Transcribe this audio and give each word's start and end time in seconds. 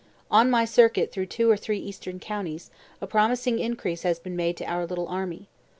In 0.33 0.49
my 0.49 0.65
circuit 0.65 1.11
through 1.11 1.27
two 1.27 1.47
or 1.51 1.55
three 1.55 1.77
eastern 1.77 2.19
counties, 2.19 2.71
a 3.01 3.05
promising 3.05 3.59
increase 3.59 4.01
has 4.01 4.17
been 4.17 4.35
made 4.35 4.57
to 4.57 4.65
our 4.65 4.87
little 4.87 5.07
army. 5.07 5.47